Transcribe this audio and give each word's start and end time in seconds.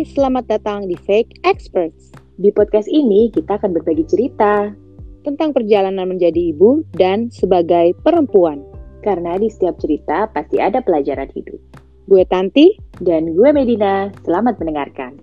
Hai, 0.00 0.08
selamat 0.16 0.48
datang 0.48 0.88
di 0.88 0.96
Fake 0.96 1.44
Experts. 1.44 2.08
Di 2.40 2.48
podcast 2.56 2.88
ini 2.88 3.28
kita 3.36 3.60
akan 3.60 3.76
berbagi 3.76 4.08
cerita 4.08 4.72
tentang 5.28 5.52
perjalanan 5.52 6.08
menjadi 6.08 6.56
ibu 6.56 6.80
dan 6.96 7.28
sebagai 7.28 7.92
perempuan. 8.00 8.64
karena 9.04 9.36
di 9.36 9.52
setiap 9.52 9.76
cerita 9.76 10.24
pasti 10.32 10.56
ada 10.56 10.80
pelajaran 10.80 11.28
hidup. 11.36 11.60
Gue 12.08 12.24
Tanti, 12.24 12.80
Dan 12.96 13.36
gue 13.36 13.52
Medina, 13.52 14.08
selamat 14.24 14.56
mendengarkan. 14.56 15.20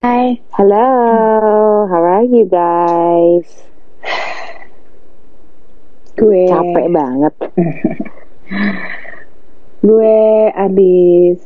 Hai, 0.00 0.40
hello, 0.56 0.88
how 1.92 2.00
are 2.00 2.24
you 2.24 2.48
guys? 2.48 3.68
Gue 6.16 6.48
Capek 6.48 6.88
banget. 6.88 7.36
gue 9.78 10.16
abis 10.52 11.38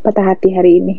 patah 0.00 0.24
hati 0.32 0.48
hari 0.56 0.80
ini. 0.80 0.96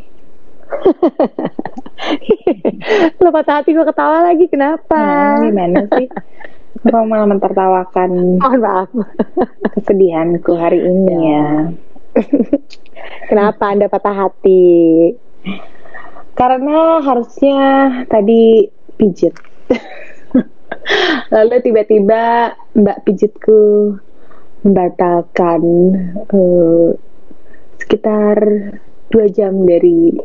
Lo 3.21 3.29
patah 3.33 3.61
hati 3.61 3.73
gue 3.73 3.85
ketawa 3.85 4.29
lagi, 4.29 4.45
kenapa? 4.47 5.01
Hmm, 5.37 5.49
gimana 5.49 5.85
sih? 5.97 6.07
Kok 6.81 7.05
malah 7.05 7.27
mentertawakan 7.29 8.41
Mohon 8.41 8.61
maaf. 8.61 8.89
kesedihanku 9.77 10.51
hari 10.57 10.81
ini 10.81 11.15
ya? 11.29 11.47
Kenapa 13.29 13.73
Anda 13.73 13.85
patah 13.89 14.15
hati? 14.27 14.63
Karena 16.33 17.01
harusnya 17.05 17.59
tadi 18.09 18.65
pijit. 18.97 19.35
Lalu 21.33 21.55
tiba-tiba 21.61 22.55
mbak 22.73 22.97
pijitku 23.05 23.93
membatalkan 24.61 25.61
eh, 26.29 26.89
sekitar 27.81 28.37
dua 29.11 29.25
jam 29.33 29.65
dari 29.65 30.15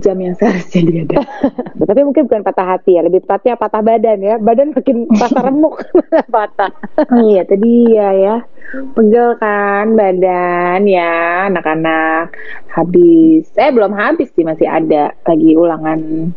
jam 0.00 0.16
yang 0.16 0.32
seharusnya 0.32 0.80
dia 0.88 1.00
ada. 1.04 1.16
Tapi 1.92 2.00
mungkin 2.08 2.24
bukan 2.24 2.40
patah 2.40 2.66
hati 2.76 2.96
ya, 2.96 3.04
lebih 3.04 3.20
tepatnya 3.20 3.60
patah 3.60 3.84
badan 3.84 4.18
ya. 4.24 4.34
Badan 4.40 4.72
makin 4.72 5.04
patah 5.12 5.42
remuk, 5.44 5.84
patah. 6.34 6.72
Oh 7.12 7.20
iya 7.20 7.44
tadi 7.44 7.92
ya 7.92 8.08
ya 8.16 8.36
pegel 8.70 9.34
kan 9.42 9.98
badan 9.98 10.86
ya 10.86 11.46
anak-anak 11.50 12.30
habis 12.70 13.50
eh 13.58 13.70
belum 13.74 13.90
habis 13.90 14.30
sih 14.30 14.46
masih 14.46 14.70
ada 14.70 15.10
lagi 15.26 15.58
ulangan 15.58 16.30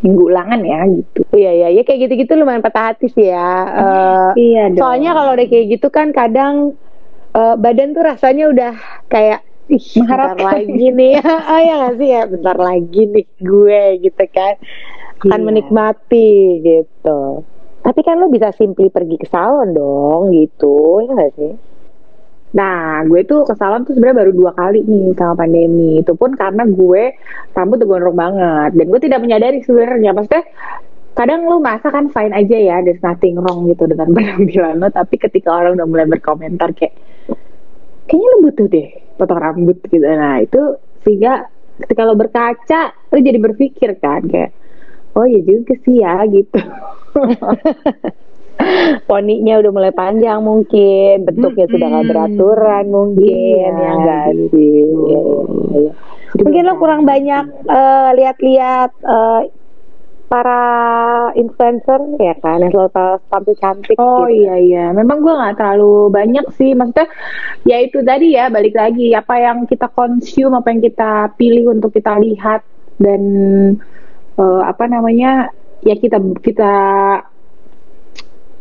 minggu 0.00 0.22
ulangan 0.32 0.60
ya 0.64 0.80
gitu. 0.88 1.20
Iya 1.36 1.50
iya, 1.52 1.68
ya 1.76 1.82
kayak 1.84 2.00
gitu-gitu 2.08 2.32
lumayan 2.36 2.64
patah 2.64 2.92
hati 2.92 3.06
sih 3.12 3.28
ya. 3.28 3.52
Eh, 3.68 4.28
iya 4.40 4.62
dong. 4.72 4.80
Soalnya 4.80 5.10
kalau 5.12 5.30
udah 5.36 5.46
kayak 5.46 5.66
gitu 5.76 5.88
kan 5.92 6.08
kadang 6.10 6.54
eh, 7.36 7.54
badan 7.56 7.92
tuh 7.92 8.04
rasanya 8.04 8.44
udah 8.50 8.72
kayak 9.08 9.40
Ih, 9.70 9.78
bentar 10.02 10.34
lagi 10.34 10.86
nih. 10.90 11.14
Oh 11.54 11.60
ya 11.62 11.74
gak 11.86 11.94
sih? 12.02 12.08
Ya 12.10 12.22
bentar 12.26 12.56
lagi 12.58 13.02
nih 13.06 13.26
gue 13.38 13.82
gitu 14.02 14.24
kan. 14.34 14.58
Akan 15.22 15.40
Iya. 15.40 15.46
menikmati 15.46 16.30
gitu. 16.64 17.20
Tapi 17.80 18.00
kan 18.02 18.18
lo 18.18 18.26
bisa 18.28 18.50
simply 18.52 18.90
pergi 18.90 19.14
ke 19.14 19.30
salon 19.30 19.70
dong 19.70 20.34
gitu. 20.34 21.06
Ya 21.06 21.12
gak 21.14 21.32
sih 21.38 21.69
Nah, 22.50 23.06
gue 23.06 23.22
tuh 23.22 23.46
ke 23.46 23.54
salon 23.54 23.86
tuh 23.86 23.94
sebenarnya 23.94 24.26
baru 24.26 24.32
dua 24.34 24.52
kali 24.58 24.82
nih 24.82 25.14
sama 25.14 25.38
pandemi. 25.38 26.02
Itu 26.02 26.18
pun 26.18 26.34
karena 26.34 26.66
gue 26.66 27.14
rambut 27.54 27.78
udah 27.78 27.88
gondrong 27.88 28.18
banget. 28.18 28.70
Dan 28.74 28.86
gue 28.90 29.00
tidak 29.02 29.20
menyadari 29.22 29.62
sebenarnya. 29.62 30.10
Maksudnya, 30.10 30.44
kadang 31.14 31.46
lu 31.46 31.62
masa 31.62 31.94
kan 31.94 32.10
fine 32.10 32.34
aja 32.34 32.56
ya, 32.58 32.76
there's 32.82 33.02
nothing 33.06 33.38
wrong 33.38 33.70
gitu 33.70 33.86
dengan 33.86 34.10
penampilan 34.16 34.82
lo. 34.82 34.90
Tapi 34.90 35.14
ketika 35.14 35.54
orang 35.54 35.78
udah 35.78 35.86
mulai 35.86 36.06
berkomentar 36.10 36.74
kayak, 36.74 36.94
kayaknya 38.10 38.28
lu 38.34 38.38
butuh 38.50 38.66
deh 38.66 38.88
potong 39.14 39.38
rambut 39.38 39.78
gitu. 39.86 40.02
Nah, 40.02 40.42
itu 40.42 40.60
sehingga 41.06 41.46
ketika 41.86 42.02
lo 42.02 42.18
berkaca, 42.18 42.82
lo 43.14 43.18
jadi 43.22 43.38
berpikir 43.38 43.94
kan 44.02 44.26
kayak, 44.26 44.50
oh 45.14 45.22
ya 45.22 45.38
juga 45.46 45.78
sih 45.86 46.02
ya 46.02 46.26
gitu. 46.26 46.58
poninya 49.04 49.58
udah 49.58 49.72
mulai 49.72 49.92
panjang 49.92 50.38
mungkin 50.40 51.24
bentuknya 51.24 51.66
sudah 51.66 51.86
gak 51.86 52.00
Mm-mm. 52.00 52.10
beraturan 52.10 52.84
mungkin 52.88 53.70
Iya, 53.72 53.78
ya 53.78 53.90
enggak 53.92 54.24
gitu. 54.30 54.46
sih 54.52 54.74
Iya, 55.06 55.20
iya, 55.20 55.40
iya. 55.76 55.92
Mungkin 56.30 56.62
lo 56.62 56.74
kurang 56.76 57.02
banyak 57.04 57.44
eh, 57.66 58.10
lihat-lihat 58.16 58.90
eh, 59.02 59.40
para 60.30 60.62
influencer 61.34 61.98
ya 62.22 62.38
kan 62.38 62.62
yang 62.62 62.70
selalu 62.70 62.94
ta- 62.94 63.18
tampil 63.26 63.54
cantik 63.58 63.98
Oh 63.98 64.30
gitu. 64.30 64.30
iya 64.30 64.54
iya, 64.56 64.84
memang 64.94 65.26
gue 65.26 65.34
nggak 65.34 65.58
terlalu 65.58 66.06
banyak 66.06 66.46
sih, 66.54 66.70
maksudnya 66.70 67.10
ya 67.66 67.82
itu 67.82 67.98
tadi 68.00 68.38
ya 68.38 68.46
balik 68.46 68.78
lagi 68.78 69.10
apa 69.10 69.34
yang 69.36 69.66
kita 69.66 69.90
consume, 69.90 70.54
apa 70.54 70.70
yang 70.70 70.86
kita 70.86 71.34
pilih 71.34 71.74
untuk 71.74 71.90
kita 71.90 72.14
lihat 72.22 72.62
dan 73.02 73.22
eh, 74.38 74.62
apa 74.62 74.84
namanya 74.86 75.50
ya 75.82 75.98
kita 75.98 76.22
kita 76.38 76.72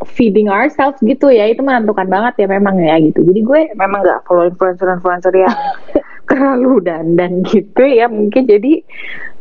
feeding 0.07 0.47
ourselves 0.47 0.99
gitu 1.03 1.27
ya 1.27 1.49
itu 1.51 1.59
menentukan 1.59 2.07
banget 2.07 2.45
ya 2.45 2.47
memang 2.47 2.79
ya 2.79 2.95
gitu. 3.03 3.19
Jadi 3.23 3.39
gue 3.43 3.59
memang 3.75 3.99
nggak 4.03 4.23
follow 4.23 4.47
influencer-influencer 4.47 5.33
yang 5.35 5.55
terlalu 6.29 6.83
dandan 6.85 7.43
gitu 7.43 7.83
ya 7.83 8.05
mungkin 8.07 8.45
jadi 8.45 8.73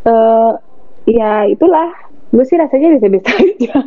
eh 0.08 0.52
ya 1.08 1.46
itulah 1.46 1.92
gue 2.34 2.44
sih 2.44 2.58
rasanya 2.58 2.98
bisa-bisa 2.98 3.30
aja. 3.32 3.76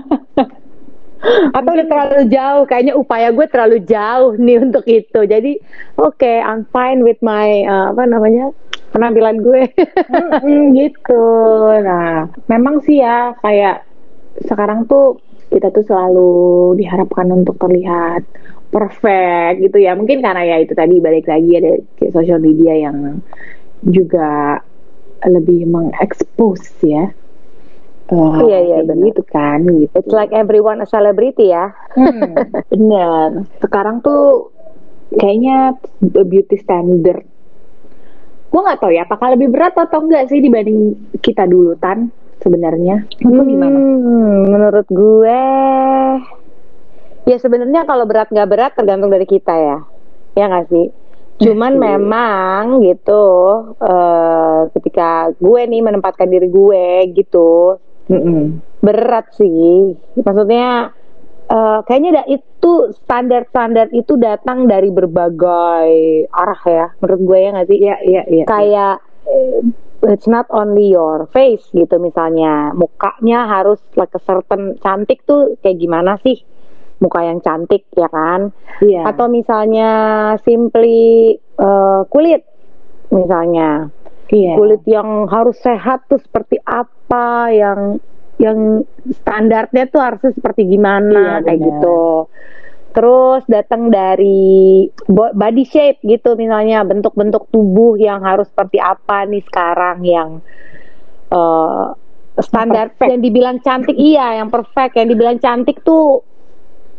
atau 1.54 1.70
udah 1.78 1.86
terlalu 1.86 2.34
jauh 2.34 2.64
kayaknya 2.66 2.98
upaya 2.98 3.30
gue 3.30 3.46
terlalu 3.46 3.78
jauh 3.86 4.34
nih 4.42 4.58
untuk 4.58 4.82
itu 4.90 5.22
jadi 5.22 5.54
oke 6.02 6.18
I'm 6.26 6.66
fine 6.74 7.06
with 7.06 7.22
my 7.22 7.62
eh, 7.62 7.88
apa 7.94 8.10
namanya 8.10 8.50
penampilan 8.92 9.40
gue 9.40 9.72
gitu. 10.78 11.26
Nah, 11.82 12.28
memang 12.52 12.84
sih 12.84 13.00
ya 13.00 13.34
kayak 13.40 13.88
sekarang 14.48 14.88
tuh 14.88 15.20
kita 15.52 15.68
tuh 15.70 15.84
selalu 15.84 16.32
diharapkan 16.80 17.28
untuk 17.30 17.60
terlihat 17.60 18.24
perfect 18.72 19.60
gitu 19.60 19.78
ya. 19.78 19.94
Mungkin 19.94 20.24
karena 20.24 20.48
ya 20.48 20.58
itu 20.58 20.72
tadi 20.72 20.98
balik 20.98 21.28
lagi 21.28 21.52
ada 21.60 21.72
kayak 22.00 22.16
social 22.16 22.40
media 22.40 22.72
yang 22.80 23.20
juga 23.84 24.64
lebih 25.22 25.68
mengekspos 25.68 26.64
ya. 26.82 27.12
Eh, 28.12 28.40
Iya, 28.44 28.60
iya, 28.60 28.78
kayak 28.80 28.88
benar. 28.88 29.06
gitu 29.08 29.24
kan 29.24 29.60
gitu. 29.64 29.96
it's 29.96 30.12
like 30.12 30.32
everyone 30.32 30.80
a 30.80 30.88
celebrity 30.88 31.48
ya 31.48 31.72
Hmm, 31.96 32.36
bener. 32.72 33.48
Sekarang 33.60 34.00
tuh 34.00 34.52
kayaknya 35.14 35.76
beauty 36.02 36.56
standard. 36.56 37.24
Gue 38.48 38.60
nggak 38.60 38.80
tahu 38.80 38.92
ya, 38.92 39.04
apakah 39.04 39.32
lebih 39.32 39.48
berat 39.48 39.76
atau 39.76 40.04
enggak 40.04 40.28
sih 40.28 40.40
dibanding 40.40 40.92
kita 41.20 41.48
dulu 41.48 41.76
tan 41.76 42.12
sebenarnya. 42.42 43.06
Gimana? 43.18 43.70
Hmm, 43.72 44.50
menurut 44.50 44.88
gue 44.88 45.42
ya 47.24 47.38
sebenarnya 47.38 47.86
kalau 47.86 48.04
berat 48.04 48.28
nggak 48.28 48.50
berat 48.50 48.72
tergantung 48.74 49.08
dari 49.08 49.24
kita 49.24 49.54
ya 49.54 49.78
ya 50.34 50.46
nggak 50.48 50.68
sih 50.68 50.90
cuman 51.38 51.74
Iya. 51.74 51.82
memang 51.94 52.62
gitu 52.82 53.24
eh, 53.78 54.60
ketika 54.72 55.10
gue 55.32 55.62
nih 55.64 55.82
menempatkan 55.82 56.28
diri 56.28 56.48
gue 56.48 56.86
gitu 57.14 57.78
Mm-mm. 58.10 58.58
berat 58.80 59.30
sih 59.32 59.94
maksudnya 60.16 60.94
eh, 61.48 61.80
kayaknya 61.84 62.12
da- 62.16 62.30
itu 62.32 62.72
standar-standar 63.00 63.90
itu 63.92 64.18
datang 64.18 64.66
dari 64.66 64.90
berbagai 64.90 65.90
arah 66.28 66.62
ya 66.64 66.86
menurut 66.98 67.22
gue 67.24 67.38
ya 67.38 67.50
nggak 67.52 67.68
sih 67.68 67.78
Iya 67.80 67.96
iya 68.02 68.22
iya. 68.28 68.46
kayak 68.46 68.96
it's 70.08 70.26
not 70.26 70.50
only 70.50 70.90
your 70.90 71.30
face 71.30 71.66
gitu 71.74 72.02
misalnya. 72.02 72.74
Mukanya 72.74 73.46
harus 73.46 73.78
like 73.94 74.14
a 74.18 74.22
certain 74.24 74.78
cantik 74.82 75.22
tuh 75.26 75.58
kayak 75.62 75.78
gimana 75.78 76.18
sih? 76.26 76.42
Muka 77.02 77.26
yang 77.26 77.42
cantik 77.42 77.90
ya 77.98 78.10
kan? 78.10 78.54
Iya. 78.82 79.06
atau 79.14 79.30
misalnya 79.30 79.90
simply 80.42 81.34
eh, 81.38 82.02
kulit 82.10 82.46
misalnya. 83.14 83.90
Iya. 84.32 84.56
kulit 84.56 84.82
yang 84.88 85.28
harus 85.28 85.60
sehat 85.60 86.08
tuh 86.08 86.22
seperti 86.24 86.56
apa? 86.64 87.52
Yang 87.52 88.00
yang 88.40 88.88
standarnya 89.22 89.92
tuh 89.92 90.02
harusnya 90.02 90.32
seperti 90.32 90.72
gimana? 90.72 91.44
Iya, 91.44 91.46
kayak 91.46 91.60
gitu 91.62 92.02
terus 92.92 93.44
datang 93.48 93.88
dari 93.88 94.88
bo- 95.08 95.32
body 95.32 95.64
shape 95.64 96.00
gitu 96.04 96.36
misalnya 96.36 96.84
bentuk-bentuk 96.84 97.48
tubuh 97.48 97.96
yang 97.96 98.20
harus 98.24 98.52
seperti 98.52 98.78
apa 98.84 99.24
nih 99.28 99.44
sekarang 99.48 99.98
yang 100.04 100.30
eh, 101.32 101.88
standar 102.40 102.92
perfect. 102.96 103.10
yang 103.12 103.22
dibilang 103.24 103.58
cantik 103.64 103.96
iya 103.96 104.44
yang 104.44 104.52
perfect 104.52 104.94
yang 105.00 105.08
dibilang 105.08 105.38
cantik 105.40 105.80
tuh 105.84 106.24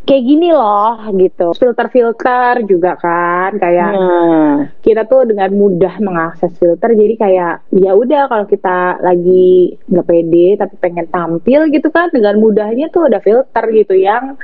kayak 0.03 0.25
gini 0.27 0.51
loh 0.51 0.99
gitu 1.15 1.55
filter-filter 1.55 2.67
juga 2.67 2.99
kan 2.99 3.55
kayak 3.55 3.91
nah 3.95 4.43
kita 4.83 5.07
tuh 5.07 5.31
dengan 5.31 5.51
mudah 5.55 5.95
mengakses 6.03 6.53
filter 6.59 6.91
jadi 6.91 7.15
kayak 7.15 7.55
ya 7.79 7.95
udah 7.95 8.27
kalau 8.27 8.47
kita 8.51 8.99
lagi 8.99 9.79
nggak 9.87 10.07
pede 10.07 10.49
tapi 10.59 10.75
pengen 10.83 11.07
tampil 11.07 11.71
gitu 11.71 11.89
kan 11.95 12.11
dengan 12.11 12.35
mudahnya 12.43 12.91
tuh 12.91 13.07
ada 13.07 13.23
filter 13.23 13.65
gitu 13.71 13.95
yang 13.95 14.35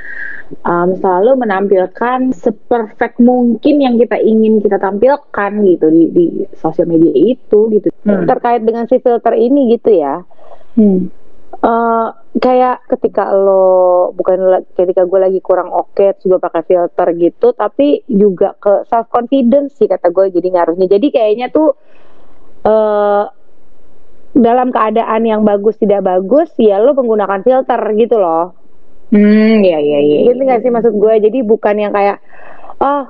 um, 0.65 0.89
selalu 0.97 1.39
menampilkan 1.39 2.33
seperfect 2.33 3.21
mungkin 3.21 3.81
yang 3.81 3.95
kita 3.97 4.17
ingin 4.19 4.59
kita 4.61 4.81
tampilkan 4.81 5.51
gitu 5.65 5.87
di, 5.89 6.03
di 6.11 6.25
sosial 6.57 6.89
media 6.89 7.13
itu 7.13 7.69
gitu. 7.73 7.87
Hmm. 8.05 8.25
Terkait 8.25 8.61
dengan 8.65 8.85
si 8.89 8.97
filter 8.99 9.33
ini 9.37 9.77
gitu 9.77 9.89
ya. 9.93 10.23
Hmm. 10.77 11.11
Uh, 11.59 12.13
kayak 12.39 12.85
ketika 12.87 13.35
lo 13.35 14.13
bukan 14.15 14.63
ketika 14.77 15.03
gue 15.03 15.19
lagi 15.19 15.39
kurang 15.43 15.73
oke 15.73 15.91
okay, 15.91 16.15
juga 16.21 16.39
pakai 16.39 16.61
filter 16.63 17.07
gitu 17.19 17.51
tapi 17.51 18.05
juga 18.07 18.55
ke 18.55 18.87
self 18.87 19.09
confidence 19.11 19.75
sih 19.75 19.89
kata 19.89 20.13
gue 20.13 20.29
jadi 20.31 20.47
ngaruhnya 20.55 20.87
jadi 20.87 21.07
kayaknya 21.09 21.47
tuh 21.51 21.75
uh, 22.63 23.27
dalam 24.37 24.69
keadaan 24.69 25.25
yang 25.25 25.41
bagus 25.41 25.75
tidak 25.81 26.05
bagus 26.05 26.53
ya 26.61 26.79
lo 26.79 26.93
menggunakan 26.93 27.41
filter 27.41 27.81
gitu 27.97 28.21
loh 28.21 28.58
Hmm, 29.09 29.65
iya 29.65 29.77
iya 29.81 29.99
iya. 30.05 30.17
Gitu 30.29 30.41
nggak 30.41 30.61
sih 30.61 30.71
maksud 30.73 30.93
gue? 30.93 31.13
Jadi 31.17 31.39
bukan 31.41 31.75
yang 31.77 31.93
kayak 31.93 32.21
oh 32.79 33.05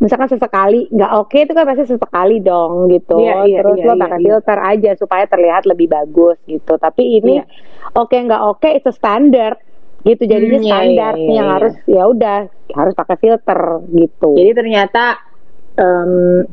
misalkan 0.00 0.32
sesekali 0.32 0.88
nggak 0.88 1.12
oke 1.12 1.28
okay, 1.28 1.44
itu 1.44 1.52
kan 1.52 1.68
pasti 1.68 1.84
sesekali 1.92 2.40
dong 2.40 2.88
gitu 2.88 3.20
iya, 3.20 3.44
iya, 3.44 3.60
terus 3.60 3.76
iya, 3.76 3.84
lo 3.84 3.92
iya, 3.92 4.00
pakai 4.00 4.18
iya, 4.18 4.26
filter 4.32 4.58
aja 4.64 4.90
supaya 4.96 5.24
terlihat 5.28 5.62
lebih 5.68 5.92
bagus 5.92 6.40
gitu 6.48 6.72
tapi 6.80 7.20
ini 7.20 7.36
iya. 7.36 7.44
oke 7.92 8.08
okay, 8.08 8.24
nggak 8.24 8.42
oke 8.48 8.64
okay, 8.64 8.80
itu 8.80 8.90
standar 8.96 9.60
gitu 10.00 10.24
jadinya 10.24 10.56
hmm, 10.56 10.68
standar 10.72 11.12
iya, 11.20 11.20
iya, 11.20 11.34
yang 11.36 11.46
iya. 11.46 11.54
harus 11.60 11.74
ya 11.84 12.02
udah 12.08 12.38
harus 12.72 12.94
pakai 12.96 13.16
filter 13.20 13.60
gitu 13.92 14.30
jadi 14.40 14.50
ternyata 14.56 15.04
um, 15.76 16.48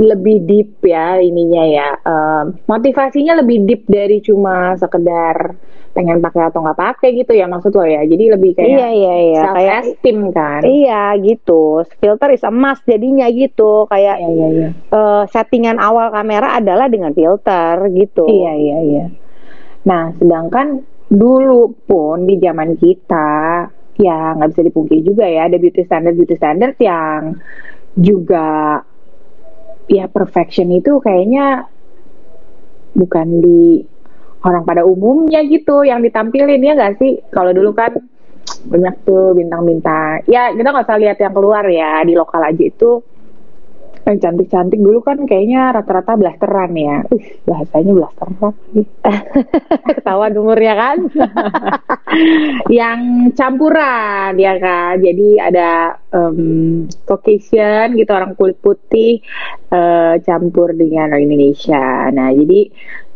lebih 0.00 0.48
deep 0.48 0.80
ya 0.80 1.20
ininya 1.20 1.64
ya. 1.68 1.88
Um, 2.08 2.56
motivasinya 2.64 3.44
lebih 3.44 3.68
deep 3.68 3.84
dari 3.84 4.24
cuma 4.24 4.72
sekedar 4.80 5.54
pengen 5.90 6.22
pakai 6.22 6.48
atau 6.48 6.62
nggak 6.62 6.78
pakai 6.78 7.08
gitu 7.18 7.36
ya 7.36 7.44
maksud 7.50 7.74
lo 7.76 7.84
ya. 7.84 8.00
Jadi 8.08 8.24
lebih 8.32 8.56
kayak 8.56 8.70
iya 8.72 8.88
iya 8.88 9.14
iya. 9.20 9.42
Self 9.44 9.56
esteem 9.60 10.18
kan. 10.32 10.60
Iya 10.64 11.02
gitu. 11.20 11.84
Filter 12.00 12.28
is 12.32 12.46
emas 12.48 12.80
jadinya 12.88 13.28
gitu. 13.28 13.84
Kayak 13.92 14.16
iya, 14.24 14.28
iya, 14.32 14.48
iya. 14.48 14.68
Uh, 14.88 15.28
settingan 15.28 15.76
awal 15.76 16.08
kamera 16.08 16.56
adalah 16.56 16.88
dengan 16.88 17.12
filter 17.12 17.76
gitu. 17.92 18.24
Iya 18.24 18.52
iya 18.56 18.78
iya. 18.80 19.04
Nah 19.84 20.16
sedangkan 20.16 20.80
dulu 21.10 21.74
pun 21.84 22.24
di 22.24 22.38
zaman 22.38 22.78
kita 22.78 23.66
ya 24.00 24.32
nggak 24.38 24.56
bisa 24.56 24.62
dipungkiri 24.64 25.02
juga 25.04 25.26
ya 25.28 25.50
ada 25.50 25.58
beauty 25.60 25.82
standard 25.84 26.16
beauty 26.16 26.38
standard 26.38 26.78
yang 26.78 27.36
juga 27.98 28.80
ya 29.90 30.06
perfection 30.06 30.70
itu 30.70 31.02
kayaknya 31.02 31.66
bukan 32.94 33.42
di 33.42 33.82
orang 34.46 34.62
pada 34.62 34.86
umumnya 34.86 35.42
gitu 35.44 35.82
yang 35.82 36.00
ditampilin 36.00 36.62
ya 36.62 36.72
nggak 36.78 36.96
sih? 37.02 37.18
Kalau 37.34 37.50
dulu 37.50 37.74
kan 37.74 37.98
banyak 38.70 38.94
tuh 39.02 39.34
bintang-bintang. 39.34 40.24
Ya 40.30 40.54
kita 40.54 40.70
nggak 40.70 40.86
usah 40.86 41.00
lihat 41.02 41.18
yang 41.18 41.34
keluar 41.34 41.64
ya 41.66 42.06
di 42.06 42.14
lokal 42.14 42.46
aja 42.46 42.62
itu 42.62 43.02
yang 44.10 44.20
cantik-cantik 44.20 44.80
dulu 44.82 45.00
kan 45.06 45.22
kayaknya 45.24 45.70
rata-rata 45.70 46.18
blasteran 46.18 46.72
ya. 46.74 46.96
Uh, 47.06 47.22
bahasanya 47.46 47.92
blasteran 47.94 48.32
ketahuan 49.96 50.34
umurnya 50.34 50.74
kan? 50.74 50.98
Yang 52.82 53.00
campuran 53.38 54.34
ya 54.34 54.54
kan? 54.58 54.98
Jadi 54.98 55.28
ada 55.38 55.94
um, 56.10 56.84
Caucasian 57.06 57.94
gitu 57.94 58.10
orang 58.10 58.34
kulit 58.34 58.58
putih 58.58 59.22
uh, 59.70 60.18
campur 60.26 60.74
dengan 60.74 61.14
orang 61.14 61.30
Indonesia. 61.30 62.10
Nah 62.10 62.34
jadi 62.34 62.66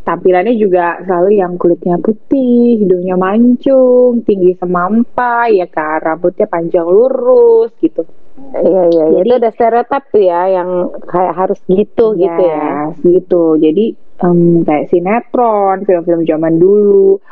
tampilannya 0.05 0.55
juga 0.61 1.01
selalu 1.03 1.41
yang 1.41 1.57
kulitnya 1.57 1.97
putih, 1.97 2.85
hidungnya 2.85 3.17
mancung, 3.17 4.21
tinggi 4.23 4.53
semampai, 4.61 5.65
ya 5.65 5.67
kan, 5.67 5.99
rambutnya 6.05 6.45
panjang 6.45 6.85
lurus 6.85 7.73
gitu. 7.81 8.05
Iya 8.35 8.83
iya, 8.91 9.05
Jadi, 9.23 9.29
itu 9.31 9.39
ada 9.39 9.51
stereotip 9.55 10.05
ya 10.19 10.41
yang 10.51 10.91
kayak 11.07 11.35
harus 11.39 11.61
gitu 11.71 12.19
yes, 12.19 12.23
gitu 12.27 12.43
ya. 12.43 12.75
gitu. 13.07 13.45
Jadi 13.63 13.85
um, 14.27 14.67
kayak 14.67 14.91
sinetron, 14.91 15.87
film-film 15.87 16.27
zaman 16.27 16.59
dulu 16.59 17.23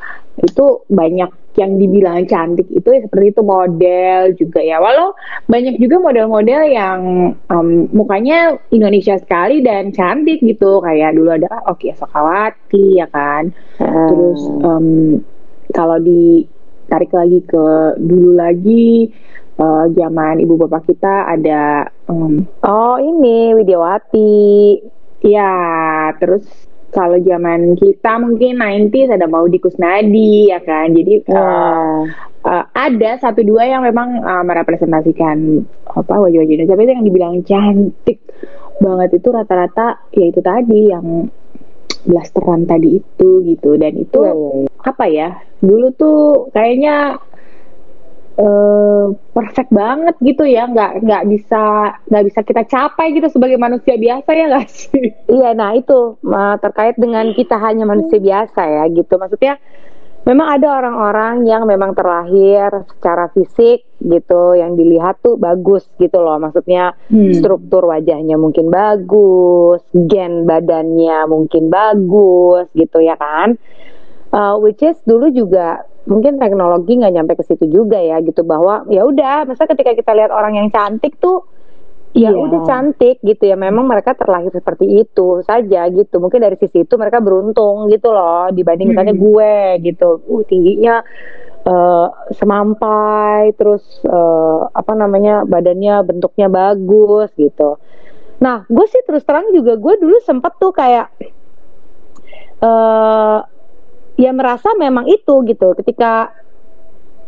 itu 0.40 0.66
banyak 0.88 1.31
yang 1.52 1.76
dibilang 1.76 2.25
cantik 2.25 2.64
itu 2.72 2.88
ya 2.88 3.04
seperti 3.04 3.37
itu 3.37 3.43
model 3.44 4.20
juga 4.38 4.60
ya. 4.62 4.78
Walau 4.78 5.12
banyak 5.50 5.76
juga 5.82 6.00
model-model 6.00 6.62
yang 6.70 7.00
um, 7.50 7.69
mukanya 7.93 8.56
Indonesia 8.72 9.19
sekali 9.19 9.60
dan 9.60 9.93
cantik 9.93 10.38
gitu. 10.38 10.81
Kayak 10.81 11.19
dulu 11.19 11.34
ada 11.34 11.66
Oki 11.69 11.93
Sokawati 11.99 13.02
ya 13.02 13.10
kan. 13.10 13.50
Hmm. 13.82 14.06
Terus 14.08 14.40
um, 14.64 14.87
kalau 15.75 15.99
ditarik 15.99 17.10
lagi 17.10 17.43
ke 17.44 17.66
dulu 18.00 18.38
lagi 18.38 19.12
uh, 19.62 19.85
zaman 19.94 20.43
ibu 20.43 20.59
bapak 20.59 20.91
kita 20.91 21.31
ada 21.31 21.87
um, 22.11 22.43
oh 22.67 22.99
ini 22.99 23.55
Widiawati. 23.55 24.82
Ya, 25.23 25.55
terus 26.19 26.43
kalau 26.91 27.14
zaman 27.23 27.79
kita 27.79 28.19
mungkin 28.19 28.59
90s 28.59 29.14
ada 29.14 29.31
mau 29.31 29.47
di 29.47 29.62
Kusnadi 29.62 30.50
ya 30.50 30.59
kan? 30.67 30.91
Jadi 30.91 31.23
uh, 31.31 32.03
uh, 32.43 32.64
ada 32.75 33.11
satu 33.23 33.47
dua 33.47 33.70
yang 33.70 33.87
memang 33.87 34.19
uh, 34.19 34.43
merepresentasikan 34.43 35.62
apa 35.94 36.14
wajah-wajah 36.19 36.53
Indonesia. 36.59 36.75
Tapi 36.75 36.91
yang 36.91 37.06
dibilang 37.06 37.35
cantik 37.47 38.19
banget 38.82 39.23
itu 39.23 39.29
rata-rata 39.31 40.11
ya 40.11 40.26
itu 40.26 40.41
tadi 40.43 40.81
yang 40.91 41.31
blasteran 42.03 42.67
tadi 42.67 42.99
itu 42.99 43.31
gitu. 43.47 43.79
Dan 43.79 44.03
itu 44.03 44.19
apa 44.82 45.06
ya 45.06 45.38
dulu 45.62 45.94
tuh 45.94 46.50
kayaknya 46.50 47.14
uh, 48.38 49.12
perfect 49.34 49.70
banget 49.73 50.17
gitu 50.23 50.44
ya. 50.46 50.69
Nggak 50.69 51.05
nggak 51.05 51.23
bisa 51.29 51.62
nggak 52.08 52.25
bisa 52.31 52.40
kita 52.44 52.62
capai 52.69 53.17
gitu 53.17 53.29
sebagai 53.29 53.58
manusia 53.61 53.96
biasa 53.99 54.31
ya 54.32 54.44
nggak 54.49 54.69
sih? 54.79 55.05
Iya 55.29 55.50
nah 55.56 55.76
itu 55.76 56.17
terkait 56.62 56.96
dengan 56.96 57.32
kita 57.37 57.56
hanya 57.61 57.84
manusia 57.84 58.19
biasa 58.23 58.61
ya 58.62 58.84
gitu. 58.93 59.14
Maksudnya 59.19 59.61
memang 60.23 60.55
ada 60.55 60.79
orang-orang 60.79 61.50
yang 61.50 61.67
memang 61.67 61.99
terlahir 61.99 62.87
secara 62.94 63.26
fisik 63.34 63.82
gitu 63.99 64.55
yang 64.55 64.78
dilihat 64.78 65.19
tuh 65.23 65.35
bagus 65.35 65.87
gitu 65.99 66.23
loh. 66.23 66.38
Maksudnya 66.38 66.94
hmm. 67.11 67.43
struktur 67.43 67.90
wajahnya 67.90 68.38
mungkin 68.38 68.70
bagus 68.70 69.82
gen 69.93 70.46
badannya 70.46 71.26
mungkin 71.26 71.69
bagus 71.70 72.70
gitu 72.75 73.02
ya 73.02 73.19
kan? 73.19 73.58
Uh, 74.32 74.56
which 74.56 74.81
is 74.81 74.96
dulu 75.05 75.28
juga 75.28 75.85
mungkin 76.02 76.38
teknologi 76.43 76.99
nggak 76.99 77.14
nyampe 77.14 77.32
ke 77.38 77.44
situ 77.46 77.66
juga 77.70 77.99
ya 77.99 78.19
gitu. 78.22 78.43
Bahwa 78.43 78.87
ya 78.90 79.06
udah 79.06 79.46
masa 79.46 79.66
ketika 79.70 79.94
kita 79.94 80.12
lihat 80.14 80.30
orang 80.35 80.59
yang 80.59 80.68
cantik 80.68 81.18
tuh 81.23 81.47
ya 82.12 82.28
yeah. 82.28 82.37
udah 82.37 82.61
cantik 82.66 83.23
gitu 83.25 83.42
ya. 83.49 83.56
Memang 83.56 83.87
mereka 83.87 84.12
terlahir 84.18 84.50
seperti 84.50 85.02
itu 85.02 85.40
saja 85.47 85.87
gitu. 85.88 86.18
Mungkin 86.18 86.42
dari 86.42 86.56
sisi 86.59 86.85
itu 86.85 86.94
mereka 86.99 87.23
beruntung 87.23 87.88
gitu 87.88 88.11
loh 88.11 88.50
dibanding 88.50 88.90
hmm. 88.90 88.99
misalnya 88.99 89.14
gue 89.16 89.54
gitu. 89.87 90.09
Uh 90.26 90.42
tingginya 90.44 91.00
uh, 91.66 92.06
semampai 92.35 93.54
terus 93.54 93.82
uh, 94.06 94.66
apa 94.75 94.92
namanya 94.99 95.47
badannya 95.47 96.02
bentuknya 96.06 96.50
bagus 96.50 97.30
gitu. 97.38 97.78
Nah 98.42 98.66
gue 98.66 98.87
sih 98.90 99.02
terus 99.06 99.23
terang 99.23 99.54
juga 99.54 99.78
gue 99.78 99.94
dulu 100.02 100.18
sempet 100.26 100.52
tuh 100.59 100.75
kayak 100.75 101.14
uh, 102.62 103.38
ya 104.16 104.31
merasa 104.33 104.73
memang 104.76 105.09
itu 105.09 105.45
gitu. 105.49 105.76
Ketika 105.78 106.33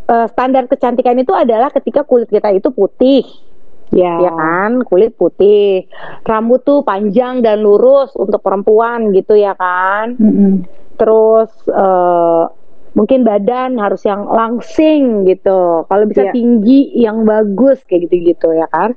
uh, 0.09 0.27
standar 0.31 0.69
kecantikan 0.69 1.17
itu 1.21 1.33
adalah 1.33 1.73
ketika 1.73 2.05
kulit 2.05 2.29
kita 2.29 2.53
itu 2.53 2.69
putih. 2.73 3.25
Ya, 3.95 4.19
ya 4.19 4.33
kan? 4.35 4.83
Kulit 4.83 5.15
putih. 5.15 5.87
Rambut 6.27 6.67
tuh 6.67 6.83
panjang 6.83 7.45
dan 7.45 7.63
lurus 7.63 8.11
untuk 8.19 8.43
perempuan 8.43 9.15
gitu 9.15 9.39
ya 9.39 9.55
kan? 9.55 10.17
Mm 10.19 10.33
-hmm. 10.33 10.53
terus 10.95 11.51
uh, 11.75 12.47
mungkin 12.95 13.27
badan 13.27 13.77
harus 13.79 14.03
yang 14.07 14.27
langsing 14.31 15.27
gitu. 15.27 15.85
Kalau 15.91 16.05
bisa 16.07 16.31
yeah. 16.31 16.35
tinggi 16.35 16.81
yang 16.95 17.27
bagus 17.27 17.83
kayak 17.87 18.09
gitu-gitu 18.09 18.55
ya 18.55 18.67
kan? 18.71 18.95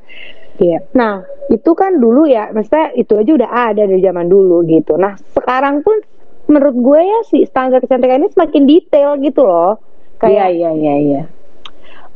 Yeah. 0.58 0.82
nah 0.98 1.22
itu 1.54 1.78
kan 1.78 2.02
dulu 2.02 2.26
ya 2.26 2.50
maksudnya 2.50 2.90
itu 2.98 3.14
aja 3.14 3.30
udah 3.30 3.52
ada 3.70 3.86
dari 3.86 4.02
zaman 4.02 4.26
dulu 4.26 4.66
gitu. 4.66 4.98
Nah 4.98 5.14
sekarang 5.38 5.86
pun 5.86 6.02
menurut 6.48 6.76
gue 6.76 7.02
ya 7.04 7.20
sih 7.28 7.44
standar 7.46 7.84
kecantikan 7.84 8.24
ini 8.24 8.32
semakin 8.32 8.64
detail 8.66 9.20
gitu 9.20 9.44
loh. 9.44 9.80
Kayak 10.18 10.56
iya 10.56 10.72
iya 10.74 10.96
iya 10.98 11.24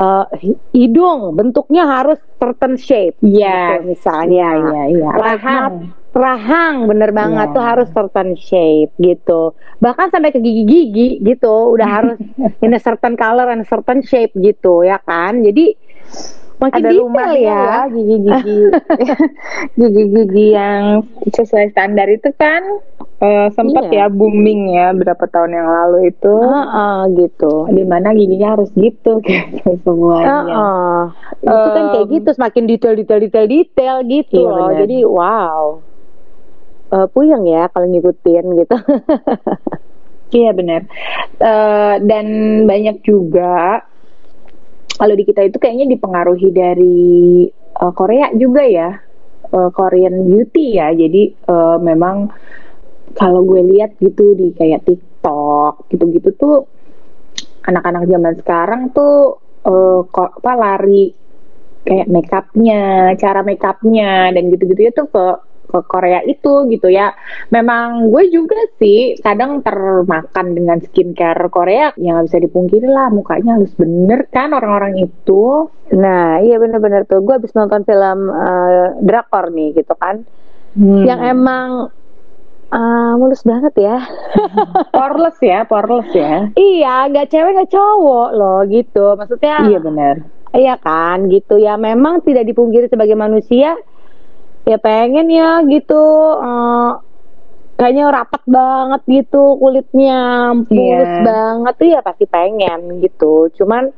Uh, 0.02 0.26
hidung 0.74 1.38
bentuknya 1.38 1.86
harus 1.86 2.18
certain 2.42 2.74
shape 2.74 3.14
yeah. 3.22 3.78
gitu, 3.78 3.94
misalnya. 3.94 4.58
iya 4.58 4.84
iya 4.98 5.10
rahang. 5.14 5.94
Rahang. 6.10 6.90
Bener 6.90 7.14
banget 7.14 7.54
yeah. 7.54 7.54
tuh 7.54 7.62
harus 7.62 7.88
certain 7.94 8.34
shape 8.34 8.90
gitu. 8.98 9.54
Bahkan 9.78 10.10
sampai 10.10 10.34
ke 10.34 10.42
gigi-gigi 10.42 11.22
gitu 11.22 11.78
udah 11.78 11.86
harus 11.86 12.18
in 12.66 12.74
a 12.74 12.82
certain 12.82 13.14
color 13.14 13.46
and 13.54 13.62
certain 13.70 14.02
shape 14.02 14.34
gitu 14.42 14.82
ya 14.82 14.98
kan? 15.06 15.46
Jadi 15.46 15.78
Makin 16.62 16.77
ada 16.77 16.89
detail 16.89 17.01
rumahnya 17.01 17.39
ya. 17.41 17.62
ya 17.65 17.80
gigi-gigi 17.89 18.60
gigi-gigi 19.80 20.46
yang 20.51 21.01
sesuai 21.27 21.74
standar 21.74 22.06
itu 22.06 22.30
kan 22.36 22.62
eh, 23.18 23.50
sempat 23.51 23.89
Iya. 23.89 24.06
ya 24.06 24.13
booming 24.13 24.70
ya 24.70 24.94
berapa 24.94 25.25
tahun 25.25 25.51
yang 25.51 25.65
lalu 25.65 26.10
itu 26.10 26.36
Heeh, 26.38 26.98
gitu. 27.18 27.65
di 27.68 27.82
mana 27.82 28.13
giginya 28.13 28.53
harus 28.53 28.70
gitu 28.72 29.18
gitu 29.25 29.74
semuanya 29.82 30.38
Heeh. 30.46 31.00
Itu 31.41 31.68
kan 31.72 31.86
kayak 31.91 32.08
gitu 32.12 32.30
semakin 32.32 32.63
detail 32.65 32.94
detail 32.94 33.20
detail 33.20 33.46
detail 33.48 33.96
gitu 34.06 34.38
Iya, 34.38 34.50
loh. 34.51 34.70
Jadi 34.72 34.98
wow. 35.01 35.63
Eh, 36.91 37.08
puyeng 37.10 37.48
ya 37.48 37.65
kalau 37.68 37.88
ngikutin 37.88 38.46
gitu. 38.56 38.75
Iya 40.32 40.56
benar. 40.56 40.88
Eh, 41.36 41.96
dan 42.01 42.25
banyak 42.63 43.03
juga 43.03 43.84
kalau 45.01 45.13
di 45.17 45.25
kita 45.25 45.41
itu 45.50 45.58
kayaknya 45.58 45.98
dipengaruhi 45.98 46.50
dari 46.53 47.10
eh, 47.50 47.93
Korea 47.98 48.29
juga 48.38 48.62
ya, 48.62 49.01
Eh, 49.51 49.70
Korean 49.75 50.15
beauty 50.24 50.79
ya. 50.79 50.96
Jadi 50.96 51.24
eh, 51.34 51.77
memang 51.84 52.31
kalau 53.17 53.43
gue 53.43 53.60
lihat 53.75 54.00
gitu 54.00 54.31
di 54.38 54.55
kayak 54.55 54.88
TikTok 54.88 55.91
gitu-gitu 55.91 56.29
tuh 56.39 56.55
anak-anak 57.67 58.08
zaman 58.08 58.34
sekarang 58.39 58.81
tuh 58.96 59.43
eh, 59.67 60.00
kok 60.08 60.39
apa 60.39 60.51
lari 60.55 61.12
kayak 61.84 62.08
makeupnya, 62.08 63.12
cara 63.20 63.43
makeupnya 63.43 64.31
dan 64.31 64.43
gitu-gitu 64.53 64.81
itu 64.88 65.03
ke 65.12 65.25
ke 65.72 65.80
Korea 65.88 66.20
itu 66.28 66.68
gitu 66.68 66.92
ya. 66.92 67.16
Memang 67.56 68.12
gue 68.12 68.28
juga 68.28 68.60
sih 68.75 69.16
kadang 69.24 69.63
termakan 69.63 70.51
dengan 70.51 70.78
skincare 70.84 71.48
Korea 71.48 71.96
yang 71.96 72.20
nggak 72.20 72.28
bisa 72.28 72.40
dipungkiri 72.44 72.88
lah 72.92 73.08
mukanya 73.08 73.56
halus 73.56 73.72
bener 73.80 74.28
kan 74.28 74.51
orang-orang 74.51 75.00
itu. 75.08 75.72
Nah, 75.96 76.44
iya 76.44 76.60
bener-bener 76.60 77.08
tuh. 77.08 77.24
Gue 77.24 77.40
habis 77.40 77.56
nonton 77.56 77.88
film 77.88 78.20
eh, 78.28 78.88
drakor 79.00 79.50
nih 79.56 79.80
gitu 79.80 79.96
kan. 79.96 80.28
Hmm. 80.75 81.04
Yang 81.08 81.22
emang 81.32 81.68
eh, 82.72 83.13
mulus 83.16 83.48
banget 83.48 83.74
ya. 83.80 83.98
poreless 84.96 85.40
ya, 85.40 85.63
poreless 85.63 86.12
ya. 86.12 86.51
iya, 86.60 87.08
nggak 87.08 87.32
cewek 87.32 87.51
nggak 87.56 87.72
cowok 87.72 88.30
loh 88.36 88.60
gitu. 88.68 89.16
Maksudnya 89.16 89.56
Iya 89.72 89.80
benar. 89.80 90.16
Iya 90.51 90.75
kan, 90.84 91.32
gitu 91.32 91.56
ya. 91.56 91.80
Memang 91.80 92.28
tidak 92.28 92.44
dipungkiri 92.44 92.92
sebagai 92.92 93.16
manusia, 93.16 93.80
ya 94.63 94.77
pengen 94.77 95.27
ya 95.27 95.62
gitu. 95.65 96.03
eh, 96.38 96.91
kayaknya 97.75 98.13
rapat 98.13 98.44
banget 98.46 99.01
gitu 99.10 99.58
kulitnya, 99.58 100.53
mulus 100.70 101.13
Iya. 101.18 101.25
banget 101.25 101.74
tuh 101.82 101.88
ya 101.89 102.00
pasti 102.06 102.25
pengen 102.30 103.01
gitu. 103.01 103.50
Cuman 103.58 103.89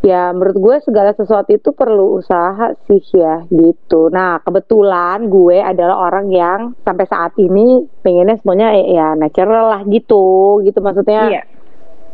ya 0.00 0.32
menurut 0.34 0.56
gue 0.58 0.76
segala 0.82 1.12
sesuatu 1.12 1.52
itu 1.52 1.70
perlu 1.70 2.18
usaha 2.18 2.72
sih 2.88 2.98
ya 3.14 3.46
gitu. 3.46 4.10
Nah 4.10 4.42
kebetulan 4.42 5.30
gue 5.30 5.62
adalah 5.62 6.10
orang 6.10 6.32
yang 6.34 6.60
sampai 6.82 7.06
saat 7.06 7.36
ini 7.38 7.86
pengennya 8.02 8.40
semuanya 8.42 8.74
ya, 8.74 9.14
natural 9.14 9.70
lah 9.70 9.82
gitu, 9.86 10.58
gitu 10.66 10.82
maksudnya 10.82 11.30
Iya. 11.30 11.42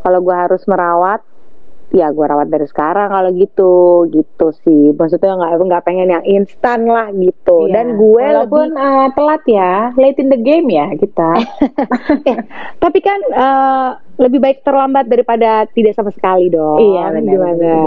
kalau 0.04 0.20
gue 0.20 0.36
harus 0.36 0.60
merawat 0.68 1.25
ya 1.88 2.10
gue 2.10 2.26
rawat 2.26 2.50
dari 2.50 2.66
sekarang 2.66 3.08
kalau 3.08 3.30
gitu 3.30 3.72
gitu 4.10 4.46
sih 4.60 4.90
maksudnya 4.90 5.38
nggak 5.38 5.52
nggak 5.62 5.84
pengen 5.86 6.10
yang 6.10 6.24
instan 6.26 6.82
lah 6.82 7.08
gitu 7.10 7.70
Iya. 7.70 7.72
dan 7.72 7.86
gue 7.94 8.24
walaupun 8.26 8.68
lebih 8.74 8.82
eh, 8.82 9.08
telat 9.14 9.42
ya, 9.46 9.72
late 9.94 10.18
in 10.18 10.28
the 10.28 10.36
game 10.36 10.66
ya 10.66 10.90
kita. 10.92 11.30
eh, 12.30 12.38
tapi 12.76 12.98
kan 12.98 13.16
eh, 13.22 13.88
lebih 14.18 14.40
baik 14.40 14.60
terlambat 14.60 15.06
daripada 15.06 15.62
tidak 15.70 15.94
sama 15.94 16.10
sekali 16.10 16.50
dong 16.50 16.80
Iya, 16.80 17.04
benar, 17.12 17.30
gimana. 17.30 17.54
Iya, 17.54 17.78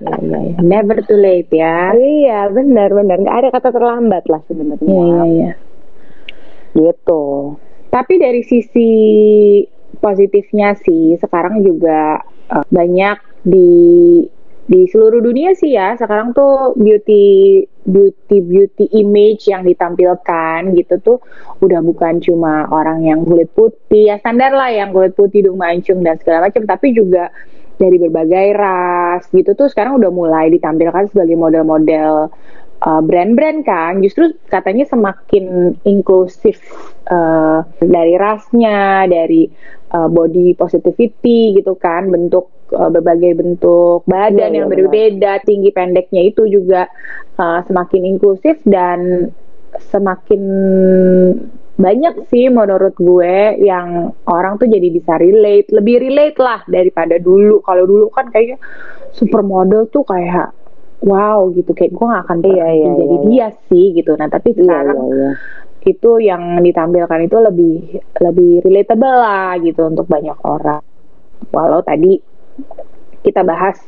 iya, 0.00 0.38
iya. 0.48 0.58
Never 0.62 1.04
too 1.04 1.18
late 1.18 1.52
ya. 1.52 1.92
iya 1.92 2.48
benar 2.48 2.90
benar 2.90 3.16
nggak 3.18 3.38
ada 3.38 3.48
kata 3.50 3.68
terlambat 3.70 4.24
lah 4.24 4.40
sebenarnya 4.46 4.88
Iya, 4.88 5.04
iya, 5.04 5.22
iya. 5.28 5.52
gitu 6.74 7.54
Tapi 7.86 8.16
dari 8.16 8.40
sisi 8.40 8.90
positifnya 9.94 10.72
sih 10.74 11.20
sekarang 11.20 11.60
juga 11.60 12.24
eh, 12.52 12.64
banyak 12.68 13.16
di 13.42 13.70
di 14.62 14.86
seluruh 14.86 15.20
dunia 15.20 15.52
sih 15.58 15.74
ya. 15.74 15.98
Sekarang 15.98 16.32
tuh 16.32 16.78
beauty 16.78 17.60
beauty 17.82 18.38
beauty 18.40 18.86
image 18.94 19.50
yang 19.50 19.66
ditampilkan 19.66 20.70
gitu 20.78 20.94
tuh 21.02 21.18
udah 21.58 21.82
bukan 21.82 22.22
cuma 22.22 22.70
orang 22.70 23.02
yang 23.02 23.26
kulit 23.26 23.50
putih 23.52 24.14
ya 24.14 24.16
standar 24.22 24.54
lah 24.54 24.70
yang 24.70 24.94
kulit 24.94 25.18
putih 25.18 25.42
hidung 25.42 25.58
mancung 25.58 25.98
dan 26.06 26.14
segala 26.22 26.46
macam 26.46 26.62
tapi 26.62 26.94
juga 26.94 27.34
dari 27.74 27.98
berbagai 27.98 28.46
ras 28.54 29.26
gitu 29.34 29.58
tuh 29.58 29.66
sekarang 29.66 29.98
udah 29.98 30.14
mulai 30.14 30.46
ditampilkan 30.54 31.10
sebagai 31.10 31.34
model-model 31.34 32.30
uh, 32.82 33.02
brand-brand 33.02 33.66
kan. 33.66 33.98
Justru 33.98 34.34
katanya 34.46 34.86
semakin 34.86 35.74
inklusif 35.82 36.62
uh, 37.10 37.66
dari 37.82 38.14
rasnya 38.14 39.10
dari 39.10 39.50
uh, 39.92 40.08
body 40.08 40.56
positivity 40.56 41.56
gitu 41.60 41.76
kan 41.76 42.08
bentuk 42.08 42.48
uh, 42.74 42.88
berbagai 42.88 43.38
bentuk 43.38 44.02
badan 44.08 44.52
Iya, 44.52 44.64
yang 44.64 44.68
iya, 44.68 44.72
berbeda 44.72 45.32
tinggi 45.44 45.70
pendeknya 45.70 46.22
itu 46.32 46.48
juga 46.48 46.88
uh, 47.38 47.60
semakin 47.68 48.02
inklusif 48.16 48.58
dan 48.64 49.30
semakin 49.92 50.42
banyak 51.72 52.28
sih 52.28 52.52
menurut 52.52 52.92
gue 53.00 53.56
yang 53.64 54.12
orang 54.28 54.60
tuh 54.60 54.68
jadi 54.68 54.92
bisa 54.92 55.16
relate 55.16 55.72
lebih 55.72 56.04
relate 56.04 56.36
lah 56.36 56.60
daripada 56.68 57.16
dulu. 57.16 57.64
Kalau 57.64 57.88
dulu 57.88 58.06
kan 58.12 58.28
kayaknya 58.28 58.60
supermodel 59.16 59.88
tuh 59.88 60.04
kayak 60.04 60.52
wow 61.02 61.48
gitu 61.56 61.72
kayak 61.74 61.96
gue 61.96 62.06
gak 62.06 62.22
akan 62.28 62.38
Iya, 62.44 62.46
pernah 62.46 62.70
iya, 62.76 62.90
jadi 62.92 63.16
iya, 63.16 63.24
dia 63.26 63.46
sih 63.72 63.86
gitu. 63.96 64.12
Nah 64.20 64.28
tapi 64.28 64.52
iya 64.52 64.58
sekarang 64.60 64.98
iya 65.00 65.16
iya 65.16 65.30
itu 65.82 66.22
yang 66.22 66.62
ditampilkan 66.62 67.20
itu 67.26 67.36
lebih 67.42 67.76
lebih 68.22 68.52
relatable 68.62 69.16
lah 69.18 69.58
gitu 69.58 69.86
untuk 69.86 70.06
banyak 70.06 70.38
orang. 70.46 70.82
Walau 71.50 71.82
tadi 71.82 72.22
kita 73.22 73.42
bahas 73.42 73.78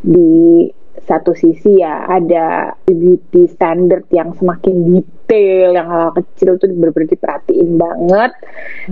di 0.00 0.68
satu 0.98 1.32
sisi 1.32 1.78
ya 1.78 2.04
ada 2.10 2.74
beauty 2.84 3.46
standard 3.48 4.10
yang 4.10 4.34
semakin 4.34 4.98
detail 4.98 5.72
yang 5.72 5.88
hal 5.88 6.10
kecil 6.12 6.58
tuh 6.58 6.68
benar-benar 6.68 7.08
diperhatiin 7.08 7.70
banget. 7.78 8.32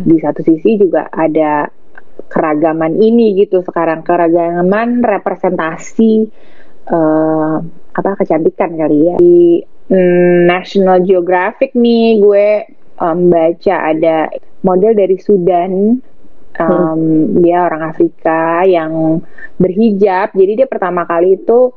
Di 0.00 0.16
satu 0.22 0.40
sisi 0.40 0.80
juga 0.80 1.10
ada 1.12 1.68
keragaman 2.26 2.96
ini 2.96 3.36
gitu 3.36 3.60
sekarang 3.60 4.00
keragaman 4.00 5.04
representasi 5.04 6.12
eh, 6.88 7.56
apa 7.96 8.10
kecantikan 8.16 8.70
kali 8.78 8.98
ya. 9.12 9.14
Di 9.20 9.60
mm, 9.90 10.46
National 10.46 11.02
Geographic 11.02 11.74
nih 11.74 12.20
gue 12.22 12.48
em, 13.00 13.18
baca 13.30 13.76
ada 13.92 14.30
model 14.62 14.92
dari 14.94 15.16
Sudan. 15.20 16.00
Em, 16.56 17.00
dia 17.44 17.68
orang 17.68 17.92
Afrika 17.92 18.64
yang 18.64 19.20
berhijab. 19.60 20.32
Jadi 20.32 20.64
dia 20.64 20.68
pertama 20.68 21.04
kali 21.04 21.36
itu 21.36 21.68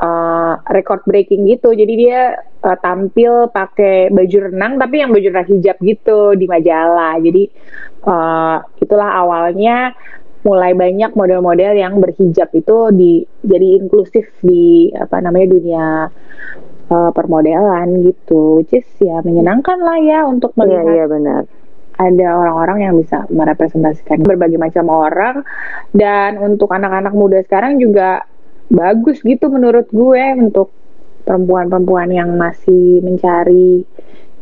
uh, 0.00 0.54
record 0.72 1.04
breaking 1.06 1.46
gitu. 1.50 1.76
Jadi 1.76 1.92
dia 1.94 2.34
uh, 2.64 2.78
tampil 2.80 3.52
pakai 3.52 4.10
baju 4.10 4.38
renang 4.50 4.80
tapi 4.80 5.04
yang 5.04 5.10
baju 5.12 5.28
renang 5.28 5.50
hijab 5.50 5.76
gitu 5.82 6.34
di 6.34 6.46
majalah. 6.48 7.20
Jadi 7.20 7.44
uh, 8.06 8.58
itulah 8.80 9.10
awalnya 9.12 9.94
mulai 10.44 10.76
banyak 10.76 11.16
model-model 11.16 11.72
yang 11.72 11.96
berhijab 12.04 12.52
itu 12.52 12.76
di 12.92 13.24
jadi 13.40 13.80
inklusif 13.80 14.28
di 14.44 14.92
apa 14.92 15.24
namanya 15.24 15.56
dunia 15.56 15.86
uh, 16.90 17.10
permodelan 17.12 18.04
gitu 18.04 18.60
which 18.60 18.72
is 18.74 18.88
ya 19.00 19.20
menyenangkan 19.24 19.78
lah 19.80 19.98
ya 20.00 20.26
untuk 20.26 20.52
iya 20.56 20.60
melihat 20.64 20.84
iya 20.88 21.04
benar 21.06 21.42
ada 21.94 22.28
orang-orang 22.34 22.78
yang 22.82 22.94
bisa 22.98 23.22
merepresentasikan 23.30 24.26
berbagai 24.26 24.58
macam 24.58 24.90
orang 24.90 25.46
dan 25.94 26.42
untuk 26.42 26.74
anak-anak 26.74 27.14
muda 27.14 27.38
sekarang 27.46 27.78
juga 27.78 28.26
bagus 28.66 29.22
gitu 29.22 29.46
menurut 29.46 29.86
gue 29.94 30.24
untuk 30.34 30.74
perempuan-perempuan 31.24 32.10
yang 32.10 32.34
masih 32.34 33.00
mencari 33.00 33.86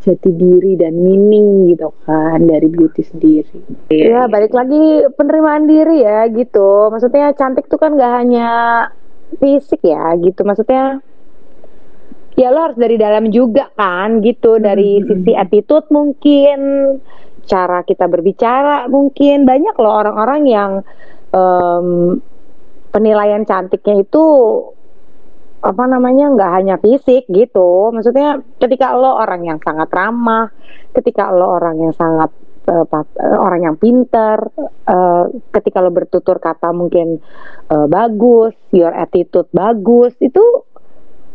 jati 0.02 0.30
diri 0.34 0.74
dan 0.74 0.98
meaning 0.98 1.70
gitu 1.70 1.94
kan 2.02 2.42
dari 2.42 2.66
beauty 2.66 3.06
sendiri. 3.06 3.62
Ya 3.86 4.26
balik 4.26 4.50
lagi 4.50 5.06
penerimaan 5.14 5.70
diri 5.70 6.02
ya 6.02 6.26
gitu. 6.26 6.90
Maksudnya 6.90 7.30
cantik 7.38 7.70
tuh 7.70 7.78
kan 7.78 7.94
gak 7.94 8.12
hanya 8.18 8.50
fisik 9.38 9.86
ya 9.86 10.18
gitu. 10.18 10.42
Maksudnya 10.42 10.98
ya 12.36 12.48
lo 12.50 12.70
harus 12.70 12.78
dari 12.80 12.96
dalam 12.96 13.28
juga 13.28 13.68
kan 13.74 14.20
gitu. 14.24 14.56
Dari 14.58 15.00
Hmm. 15.00 15.06
sisi 15.08 15.32
attitude 15.36 15.86
mungkin, 15.92 16.58
cara 17.46 17.82
kita 17.82 18.06
berbicara 18.06 18.86
mungkin 18.86 19.42
banyak 19.42 19.74
loh 19.78 19.94
orang-orang 19.98 20.42
yang 20.46 20.70
em, 21.32 22.18
penilaian 22.92 23.42
cantiknya 23.42 24.04
itu 24.04 24.24
apa 25.62 25.84
namanya 25.86 26.26
nggak 26.34 26.52
hanya 26.58 26.76
fisik 26.82 27.22
gitu 27.30 27.94
maksudnya 27.94 28.42
ketika 28.58 28.98
lo 28.98 29.14
orang 29.14 29.46
yang 29.46 29.58
sangat 29.62 29.86
ramah 29.94 30.50
ketika 30.90 31.30
lo 31.30 31.54
orang 31.54 31.78
yang 31.78 31.94
sangat 31.94 32.34
eh, 32.66 32.82
eh, 32.82 33.38
orang 33.38 33.70
yang 33.70 33.76
pinter 33.78 34.42
eh, 34.90 35.24
ketika 35.54 35.78
lo 35.78 35.94
bertutur 35.94 36.42
kata 36.42 36.74
mungkin 36.74 37.22
eh, 37.70 37.86
bagus 37.86 38.58
your 38.74 38.90
attitude 38.90 39.46
bagus 39.54 40.18
itu 40.18 40.42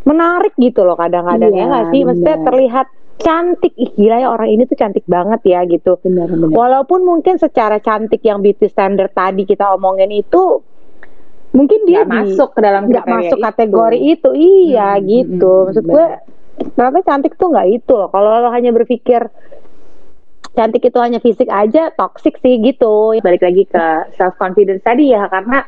menarik 0.08 0.56
gitu 0.56 0.88
loh 0.88 0.96
kadang-kadang 0.96 1.52
Iya, 1.52 1.60
ya 1.60 1.66
nggak 1.68 1.86
sih? 1.92 2.02
Maksudnya 2.02 2.38
benar. 2.38 2.48
terlihat 2.48 2.88
cantik. 3.18 3.74
Ih 3.76 3.92
gila 3.92 4.18
ya 4.18 4.28
orang 4.30 4.50
ini 4.50 4.64
tuh 4.64 4.78
cantik 4.78 5.04
banget 5.04 5.42
ya 5.44 5.60
gitu. 5.66 6.00
Benar 6.00 6.32
benar. 6.32 6.48
Walaupun 6.48 7.04
mungkin 7.04 7.36
secara 7.36 7.78
cantik 7.78 8.24
yang 8.24 8.40
beauty 8.40 8.66
standard 8.68 9.12
tadi 9.12 9.44
kita 9.44 9.68
omongin 9.74 10.10
itu 10.14 10.64
mungkin 11.52 11.80
dia 11.84 12.06
di- 12.06 12.12
masuk 12.14 12.54
ke 12.54 12.60
dalam 12.62 12.88
nggak 12.88 13.04
masuk 13.06 13.38
kategori 13.42 14.00
itu. 14.00 14.30
Iya 14.32 14.96
Hmm, 14.96 15.04
gitu. 15.04 15.52
hmm, 15.52 15.66
maksud 15.68 15.84
benar. 15.84 15.94
gue 15.94 16.06
ternyata 16.74 17.00
cantik 17.04 17.34
tuh 17.36 17.48
nggak 17.52 17.68
itu 17.70 17.94
loh. 17.94 18.08
Kalau 18.08 18.30
lo 18.40 18.50
hanya 18.50 18.72
berpikir 18.72 19.22
cantik 20.54 20.82
itu 20.82 20.98
hanya 20.98 21.20
fisik 21.20 21.46
aja 21.48 21.94
toxic 21.94 22.38
sih 22.40 22.58
gitu. 22.58 23.18
Balik 23.20 23.42
lagi 23.42 23.64
ke 23.66 23.86
self 24.16 24.38
confidence 24.38 24.82
tadi 24.82 25.10
ya 25.10 25.26
karena 25.28 25.62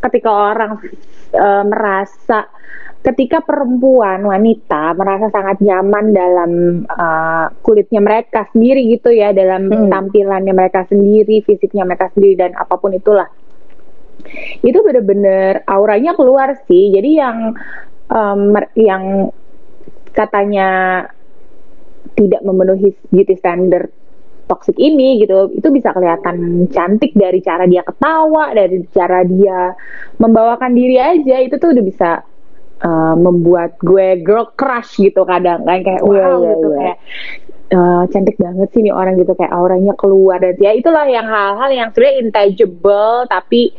ketika 0.00 0.30
orang 0.30 0.82
eh, 1.30 1.62
merasa 1.62 2.46
ketika 3.02 3.42
perempuan 3.42 4.22
wanita 4.22 4.94
merasa 4.94 5.26
sangat 5.28 5.58
nyaman 5.58 6.14
dalam 6.14 6.50
eh, 6.86 7.46
kulitnya 7.60 7.98
mereka 7.98 8.46
sendiri 8.54 8.86
gitu 8.94 9.10
ya 9.10 9.34
dalam 9.34 9.66
Hmm. 9.66 9.90
tampilannya 9.90 10.54
mereka 10.54 10.86
sendiri 10.86 11.42
fisiknya 11.42 11.82
mereka 11.82 12.14
sendiri 12.14 12.38
dan 12.38 12.54
apa 12.54 12.78
pun 12.78 12.94
itulah 12.94 13.26
itu 14.62 14.78
bener-bener 14.78 15.66
auranya 15.66 16.14
keluar 16.14 16.54
sih 16.70 16.94
jadi 16.94 17.10
yang 17.26 17.36
mer- 18.52 18.70
yang 18.78 19.32
katanya 20.12 21.02
tidak 22.12 22.44
memenuhi 22.44 22.92
beauty 23.08 23.34
standard 23.34 23.88
toxic 24.46 24.76
ini 24.76 25.22
gitu 25.24 25.48
itu 25.56 25.64
bisa 25.72 25.96
kelihatan 25.96 26.68
cantik 26.68 27.16
dari 27.16 27.40
cara 27.40 27.64
dia 27.64 27.80
ketawa 27.80 28.52
dari 28.52 28.84
cara 28.92 29.24
dia 29.24 29.72
membawakan 30.20 30.76
diri 30.76 31.00
aja 31.00 31.40
itu 31.40 31.56
tuh 31.56 31.72
udah 31.72 31.84
bisa 31.84 32.10
uh, 32.82 33.14
membuat 33.16 33.78
gue 33.80 34.20
girl 34.20 34.50
crush 34.58 34.98
gitu 34.98 35.22
kadang 35.24 35.62
kan 35.64 35.80
kayak 35.82 36.02
wow 36.02 36.12
Iya, 36.12 36.26
iya, 36.26 36.50
gitu 36.54 36.68
iya. 36.68 36.78
kayak 36.78 36.98
uh, 37.72 38.02
cantik 38.10 38.36
banget 38.38 38.68
sih 38.74 38.80
nih 38.84 38.94
orang 38.94 39.14
gitu 39.18 39.32
kayak 39.34 39.52
auranya 39.54 39.94
keluar 39.96 40.38
dan 40.42 40.54
ya 40.58 40.74
itulah 40.76 41.06
yang 41.08 41.26
hal-hal 41.26 41.70
yang 41.72 41.88
sebenarnya 41.94 42.20
intangible 42.20 43.24
tapi 43.30 43.72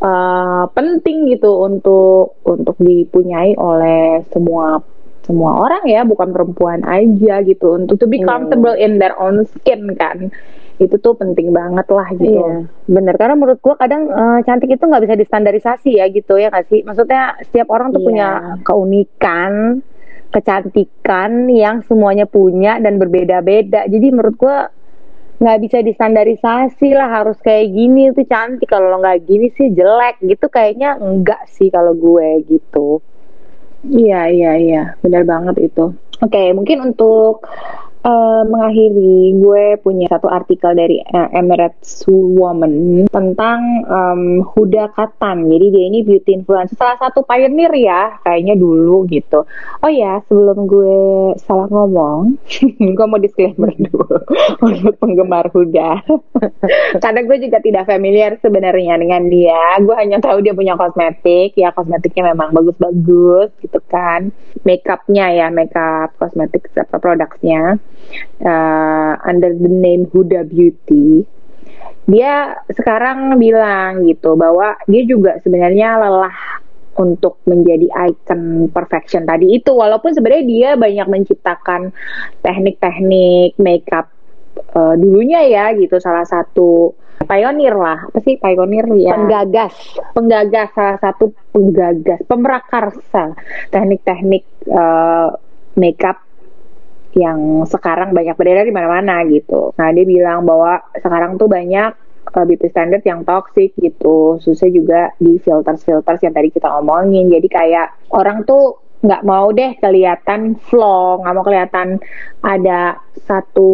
uh, 0.00 0.64
penting 0.72 1.32
gitu 1.32 1.50
untuk 1.64 2.38
untuk 2.44 2.76
dipunyai 2.78 3.56
oleh 3.56 4.22
semua 4.30 4.80
semua 5.22 5.54
orang 5.54 5.86
ya 5.86 6.02
bukan 6.02 6.34
perempuan 6.34 6.82
aja 6.82 7.46
gitu 7.46 7.78
untuk 7.78 7.94
to 7.98 8.10
be 8.10 8.18
Iya, 8.18 8.26
comfortable 8.26 8.74
in 8.74 8.98
their 8.98 9.14
own 9.18 9.46
skin 9.46 9.94
kan 9.94 10.34
itu 10.84 10.96
tuh 10.98 11.14
penting 11.14 11.54
banget 11.54 11.86
lah 11.88 12.08
gitu 12.16 12.26
Iya, 12.32 12.66
bener. 12.90 13.14
Karena 13.14 13.34
menurut 13.38 13.58
gua 13.62 13.78
kadang 13.78 14.10
eh, 14.10 14.38
cantik 14.42 14.70
itu 14.70 14.82
nggak 14.82 15.02
bisa 15.06 15.14
distandarisasi 15.14 15.90
ya 16.02 16.06
gitu 16.10 16.36
ya 16.36 16.50
nggak 16.50 16.66
sih? 16.68 16.80
Maksudnya 16.82 17.38
setiap 17.46 17.70
orang 17.70 17.94
tuh 17.94 18.02
Iya. 18.02 18.06
punya 18.08 18.28
keunikan, 18.66 19.52
kecantikan 20.32 21.46
yang 21.50 21.80
semuanya 21.86 22.26
punya 22.26 22.82
dan 22.82 22.98
berbeda-beda. 22.98 23.86
Jadi 23.86 24.06
menurut 24.10 24.36
gua 24.36 24.68
nggak 25.42 25.58
bisa 25.58 25.78
distandarisasi 25.82 26.94
lah 26.94 27.10
harus 27.22 27.34
kayak 27.42 27.74
gini 27.74 28.14
tuh 28.14 28.22
cantik 28.30 28.70
kalau 28.70 28.94
nggak 29.02 29.26
gini 29.26 29.50
sih 29.50 29.74
jelek 29.74 30.22
gitu 30.22 30.46
kayaknya 30.46 30.94
enggak 31.02 31.42
sih 31.50 31.66
kalau 31.66 31.98
gue 31.98 32.46
gitu. 32.46 33.02
Iya 33.82 34.30
iya 34.30 34.52
iya, 34.54 34.82
benar 35.02 35.26
banget 35.26 35.58
itu. 35.58 35.90
Oke, 36.22 36.54
mungkin 36.54 36.94
untuk 36.94 37.42
eh, 38.02 38.42
mengakhiri, 38.46 39.38
gue 39.38 39.78
punya 39.78 40.10
satu 40.10 40.26
artikel 40.26 40.74
dari 40.74 40.98
eh, 40.98 41.28
Emirates 41.38 42.02
Woman 42.10 43.06
tentang 43.06 43.86
em, 43.86 44.22
Huda 44.42 44.90
Katan. 44.90 45.46
Jadi 45.46 45.66
dia 45.70 45.84
ini 45.86 46.02
beauty 46.02 46.42
influencer, 46.42 46.74
salah 46.74 46.98
satu 46.98 47.22
pioneer 47.22 47.70
ya, 47.78 48.18
kayaknya 48.26 48.58
dulu 48.58 49.06
gitu. 49.06 49.46
Oh 49.82 49.90
ya, 49.90 50.18
sebelum 50.26 50.66
gue 50.66 50.98
salah 51.46 51.70
ngomong, 51.70 52.36
gue 52.98 53.06
mau 53.06 53.20
disclaimer 53.22 53.70
dulu 53.78 54.18
untuk 54.66 54.94
penggemar 54.98 55.46
Huda. 55.54 56.02
Karena 57.02 57.20
gue 57.22 57.36
juga 57.38 57.62
tidak 57.62 57.86
familiar 57.86 58.34
sebenarnya 58.42 58.98
dengan 58.98 59.22
dia. 59.30 59.78
Gue 59.78 59.94
hanya 59.94 60.18
tahu 60.18 60.42
dia 60.42 60.54
punya 60.54 60.74
kosmetik, 60.74 61.54
ya 61.54 61.70
kosmetiknya 61.70 62.34
memang 62.34 62.50
bagus-bagus 62.50 63.54
gitu 63.62 63.78
kan. 63.86 64.34
Makeupnya 64.66 65.30
ya, 65.30 65.46
makeup 65.54 66.18
kosmetik 66.18 66.66
apa 66.74 66.98
produknya 66.98 67.78
uh, 68.42 69.14
under 69.24 69.52
the 69.54 69.70
name 69.70 70.08
Huda 70.10 70.46
Beauty. 70.48 71.24
Dia 72.06 72.58
sekarang 72.70 73.38
bilang 73.38 74.06
gitu 74.10 74.34
bahwa 74.34 74.74
dia 74.90 75.02
juga 75.06 75.38
sebenarnya 75.38 76.02
lelah 76.02 76.62
untuk 76.98 77.40
menjadi 77.48 77.88
icon 78.12 78.68
perfection 78.68 79.24
tadi 79.24 79.56
itu 79.56 79.72
walaupun 79.72 80.12
sebenarnya 80.12 80.44
dia 80.44 80.70
banyak 80.76 81.06
menciptakan 81.08 81.88
teknik-teknik 82.44 83.56
makeup 83.56 84.12
uh, 84.76 84.94
dulunya 85.00 85.40
ya 85.48 85.72
gitu 85.72 85.96
salah 85.96 86.28
satu 86.28 86.92
pionir 87.24 87.72
lah 87.72 88.02
apa 88.10 88.18
sih 88.26 88.36
pionir 88.36 88.84
ya 88.98 89.14
Penggagas. 89.14 89.74
penggagas 90.12 90.68
salah 90.74 90.98
satu 91.00 91.32
penggagas 91.54 92.20
pemrakarsa 92.28 93.38
teknik-teknik 93.72 94.44
uh, 94.68 95.32
makeup 95.78 96.20
yang 97.12 97.68
sekarang 97.68 98.16
banyak 98.16 98.36
beredar 98.36 98.64
di 98.64 98.74
mana-mana 98.74 99.20
gitu. 99.28 99.76
Nah 99.76 99.92
dia 99.92 100.04
bilang 100.08 100.48
bahwa 100.48 100.80
sekarang 100.96 101.36
tuh 101.36 101.48
banyak 101.48 101.92
uh, 102.32 102.44
beauty 102.48 102.68
standard 102.72 103.04
yang 103.04 103.22
toxic 103.26 103.76
gitu. 103.76 104.40
Susah 104.40 104.68
juga 104.72 105.12
di 105.20 105.36
filters-filters 105.36 106.24
yang 106.24 106.34
tadi 106.34 106.48
kita 106.48 106.68
omongin. 106.80 107.28
Jadi 107.28 107.48
kayak 107.52 108.12
orang 108.16 108.48
tuh 108.48 108.80
nggak 109.02 109.22
mau 109.26 109.50
deh 109.50 109.74
kelihatan 109.82 110.54
flaw, 110.62 111.18
nggak 111.20 111.34
mau 111.34 111.44
kelihatan 111.44 111.88
ada 112.40 113.02
satu 113.26 113.70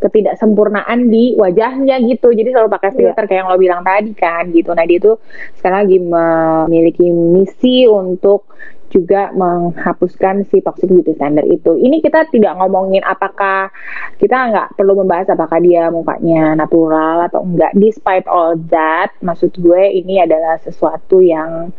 ketidaksempurnaan 0.00 1.12
di 1.12 1.36
wajahnya 1.36 2.00
gitu. 2.04 2.32
Jadi 2.32 2.52
selalu 2.52 2.72
pakai 2.72 2.90
filter 2.96 3.24
kayak 3.28 3.40
yang 3.44 3.48
lo 3.52 3.58
bilang 3.60 3.82
tadi 3.84 4.12
kan 4.16 4.48
gitu. 4.52 4.72
Nah 4.72 4.84
dia 4.88 4.98
tuh 5.00 5.16
sekarang 5.60 5.88
lagi 5.88 5.98
memiliki 6.00 7.06
misi 7.12 7.84
untuk 7.84 8.48
juga 8.90 9.30
menghapuskan 9.32 10.44
si 10.50 10.60
toxic 10.60 10.90
beauty 10.90 11.14
standard 11.14 11.46
itu. 11.46 11.78
Ini 11.78 12.02
kita 12.02 12.28
tidak 12.28 12.58
ngomongin 12.58 13.06
apakah 13.06 13.70
kita 14.18 14.50
nggak 14.50 14.68
perlu 14.74 14.98
membahas 14.98 15.32
apakah 15.32 15.62
dia 15.62 15.88
mukanya 15.88 16.58
natural 16.58 17.30
atau 17.30 17.46
enggak. 17.46 17.72
Despite 17.78 18.26
all 18.26 18.58
that, 18.68 19.14
maksud 19.22 19.54
gue 19.56 19.82
ini 19.94 20.20
adalah 20.20 20.58
sesuatu 20.58 21.22
yang 21.22 21.70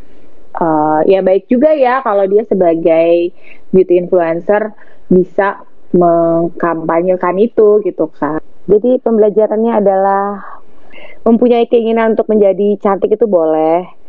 uh, 0.58 1.00
ya 1.06 1.20
baik 1.22 1.52
juga 1.52 1.76
ya 1.76 2.00
kalau 2.02 2.26
dia 2.28 2.48
sebagai 2.48 3.36
beauty 3.76 4.00
influencer 4.00 4.72
bisa 5.12 5.68
mengkampanyekan 5.92 7.36
itu 7.38 7.84
gitu 7.84 8.08
kan. 8.16 8.40
Jadi 8.72 9.04
pembelajarannya 9.04 9.74
adalah 9.84 10.40
mempunyai 11.28 11.68
keinginan 11.68 12.16
untuk 12.16 12.32
menjadi 12.32 12.80
cantik 12.80 13.14
itu 13.14 13.28
boleh. 13.28 14.01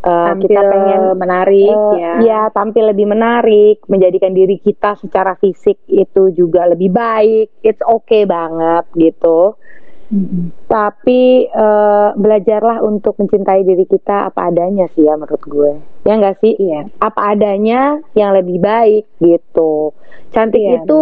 Eh, 0.00 0.08
Tampil 0.08 0.48
kita 0.48 0.62
pengen 0.64 1.02
menarik 1.20 1.76
eh, 1.76 1.92
ya. 2.00 2.12
ya 2.24 2.40
tampil 2.56 2.88
lebih 2.88 3.04
menarik, 3.04 3.84
menjadikan 3.84 4.32
diri 4.32 4.56
kita 4.56 4.96
secara 4.96 5.36
fisik 5.36 5.76
itu 5.92 6.32
juga 6.32 6.64
lebih 6.64 6.88
baik. 6.88 7.60
It's 7.60 7.84
okay 7.84 8.24
banget 8.24 8.88
gitu. 8.96 9.60
Mm-mm. 10.08 10.56
Tapi 10.64 11.52
eh, 11.52 12.08
belajarlah 12.16 12.80
untuk 12.80 13.20
mencintai 13.20 13.60
diri 13.60 13.84
kita 13.84 14.32
apa 14.32 14.48
adanya 14.48 14.88
sih 14.96 15.04
ya 15.04 15.20
menurut 15.20 15.44
gue. 15.44 15.72
Ya 16.08 16.16
enggak 16.16 16.40
sih? 16.40 16.56
Iya. 16.56 16.88
Apa 16.96 17.36
adanya 17.36 18.00
yang 18.16 18.32
lebih 18.32 18.56
baik 18.56 19.04
gitu. 19.20 19.92
Cantik 20.32 20.64
Iya, 20.64 20.80
itu 20.80 21.00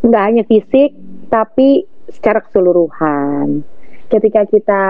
nggak 0.00 0.24
hanya 0.32 0.42
fisik 0.48 0.96
tapi 1.28 1.84
secara 2.08 2.40
keseluruhan. 2.40 3.68
ketika 4.12 4.44
kita 4.44 4.84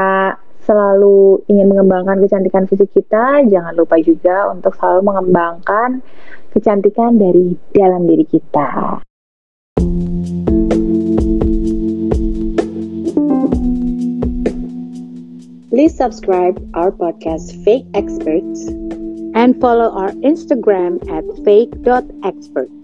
selalu 0.67 1.43
ingin 1.51 1.71
mengembangkan 1.71 2.23
kecantikan 2.23 2.65
fisik 2.71 2.91
kita, 2.95 3.43
jangan 3.47 3.75
lupa 3.75 3.99
juga 4.03 4.51
untuk 4.51 4.75
selalu 4.79 5.13
mengembangkan 5.13 6.03
kecantikan 6.55 7.19
dari 7.19 7.55
dalam 7.75 8.07
diri 8.07 8.27
kita. 8.27 9.01
Please 15.73 15.97
subscribe 15.97 16.61
our 16.77 16.93
podcast 16.93 17.57
Fake 17.65 17.89
Experts 17.97 18.69
And 19.35 19.59
follow 19.61 19.89
our 19.89 20.13
Instagram 20.21 21.01
at 21.09 21.25
fake.experts. 21.45 22.82